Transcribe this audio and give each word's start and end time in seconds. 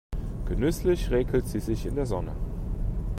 Genüsslich 0.47 1.11
räkelt 1.11 1.47
sie 1.47 1.59
sich 1.59 1.85
in 1.85 1.93
der 1.93 2.07
Sonne. 2.07 2.33